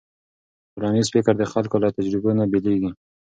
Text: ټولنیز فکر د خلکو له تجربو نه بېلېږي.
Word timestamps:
ټولنیز 0.73 1.07
فکر 1.15 1.33
د 1.37 1.43
خلکو 1.53 1.75
له 1.83 1.89
تجربو 1.97 2.29
نه 2.39 2.45
بېلېږي. 2.51 2.91